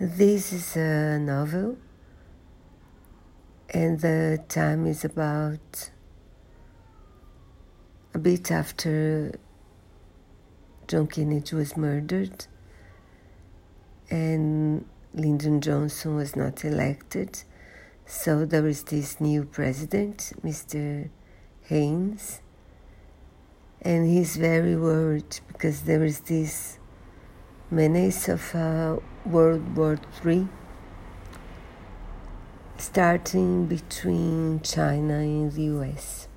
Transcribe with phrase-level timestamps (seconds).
[0.00, 1.78] This is a novel,
[3.72, 5.90] and the time is about
[8.12, 9.38] a bit after
[10.88, 12.46] John Kennedy was murdered
[14.10, 14.84] and
[15.14, 17.44] Lyndon Johnson was not elected.
[18.04, 21.08] So there is this new president, Mr.
[21.66, 22.40] Haynes,
[23.80, 26.80] and he's very worried because there is this
[27.74, 30.46] menace of uh, World War III
[32.78, 36.28] starting between China and the US.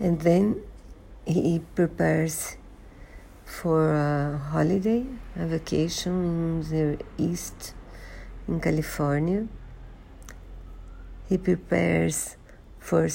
[0.00, 0.62] And then
[1.26, 2.56] he prepares
[3.44, 5.04] for a holiday,
[5.36, 7.74] a vacation in the east
[8.48, 9.46] in California.
[11.28, 12.36] He prepares
[12.78, 13.08] for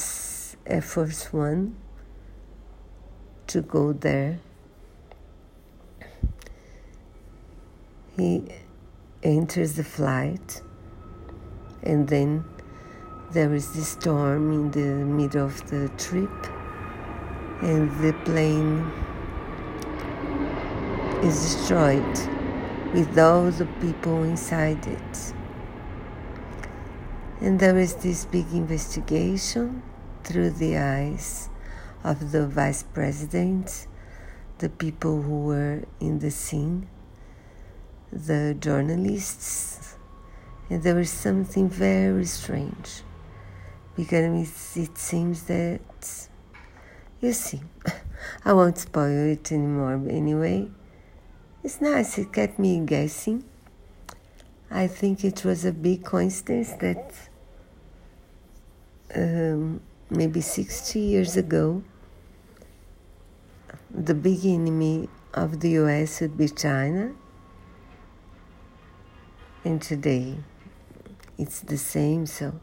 [0.65, 1.75] Air Force One
[3.47, 4.39] to go there.
[8.17, 8.43] He
[9.23, 10.61] enters the flight,
[11.84, 12.45] and then
[13.31, 16.31] there is this storm in the middle of the trip,
[17.62, 18.90] and the plane
[21.23, 22.17] is destroyed
[22.93, 25.34] with all the people inside it.
[27.41, 29.84] And there is this big investigation
[30.23, 31.49] through the eyes
[32.05, 33.87] of the vice president,
[34.59, 36.87] the people who were in the scene,
[38.16, 39.98] the journalists,
[40.70, 43.02] and there was something very strange
[43.96, 46.27] because it seems that
[47.20, 47.62] you see,
[48.46, 50.70] I won't spoil it anymore anyway.
[51.63, 53.43] It's nice, it kept me guessing.
[54.71, 57.13] I think it was a big coincidence that
[59.16, 61.84] um, maybe 60 years ago,
[63.91, 67.13] the big enemy of the US would be China.
[69.66, 70.35] And today
[71.40, 72.59] it's the same, so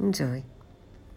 [0.00, 0.42] enjoy.